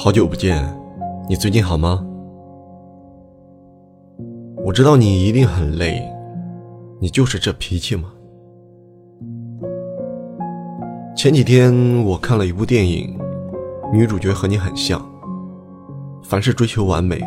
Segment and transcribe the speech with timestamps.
[0.00, 0.64] 好久不见，
[1.28, 2.06] 你最近好吗？
[4.64, 6.00] 我知道你一定很累，
[7.00, 8.04] 你就是这脾气吗？
[11.16, 13.18] 前几天我看了一部电影，
[13.92, 15.04] 女主角和你很像，
[16.22, 17.20] 凡事追求完美，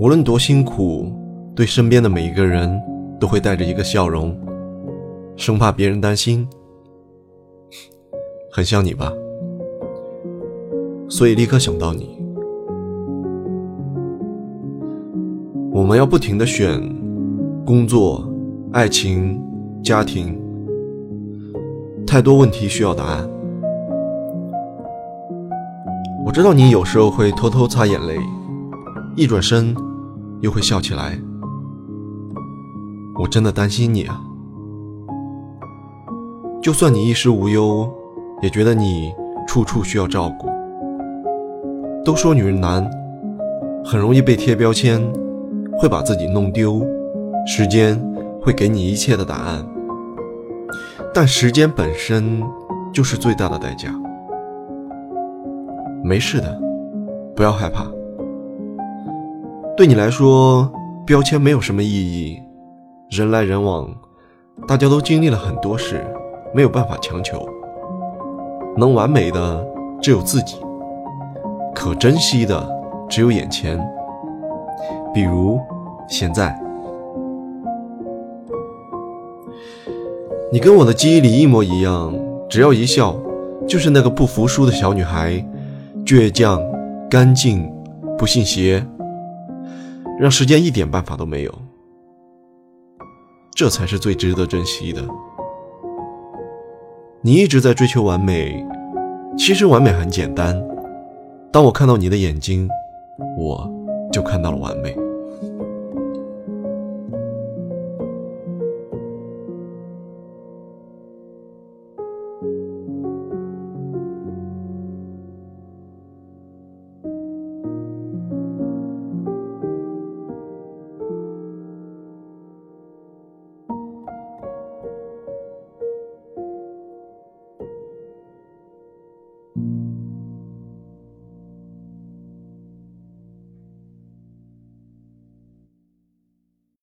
[0.00, 1.12] 无论多辛苦，
[1.54, 2.76] 对身边的每一个人
[3.20, 4.36] 都会带着一个笑容，
[5.36, 6.44] 生怕别人担心，
[8.50, 9.12] 很像你吧？
[11.08, 12.16] 所以立刻想到你。
[15.72, 16.80] 我们要不停的选
[17.64, 18.26] 工作、
[18.72, 19.40] 爱情、
[19.84, 20.40] 家庭，
[22.06, 23.28] 太多问题需要答案。
[26.24, 28.18] 我知道你有时候会偷偷擦眼泪，
[29.16, 29.74] 一转身
[30.40, 31.18] 又会笑起来。
[33.18, 34.20] 我真的担心你啊！
[36.60, 37.88] 就算你衣食无忧，
[38.42, 39.12] 也觉得你
[39.46, 40.48] 处处需要照顾。
[42.06, 42.88] 都说女人难，
[43.84, 45.02] 很容易被贴标签，
[45.76, 46.80] 会把自己弄丢。
[47.44, 48.00] 时间
[48.40, 49.66] 会给你一切的答案，
[51.12, 52.40] 但时间本身
[52.92, 53.92] 就是最大的代价。
[56.04, 56.56] 没事的，
[57.34, 57.84] 不要害怕。
[59.76, 60.72] 对你来说，
[61.04, 62.40] 标签没有什么意义。
[63.10, 63.92] 人来人往，
[64.68, 66.06] 大家都经历了很多事，
[66.54, 67.44] 没有办法强求。
[68.76, 69.66] 能完美的
[70.00, 70.56] 只有自己。
[71.76, 72.66] 可珍惜的
[73.06, 73.78] 只有眼前，
[75.12, 75.60] 比如
[76.08, 76.58] 现在，
[80.50, 82.18] 你跟我的记忆里一模一样，
[82.48, 83.14] 只要一笑，
[83.68, 85.32] 就是那个不服输的小女孩，
[86.06, 86.58] 倔强、
[87.10, 87.70] 干净、
[88.16, 88.82] 不信邪，
[90.18, 91.54] 让时间一点办法都没有，
[93.54, 95.02] 这才是最值得珍惜的。
[97.20, 98.66] 你一直在追求完美，
[99.36, 100.58] 其实完美很简单。
[101.56, 102.68] 当我看到你的眼睛，
[103.38, 103.66] 我
[104.12, 104.94] 就看到了完美。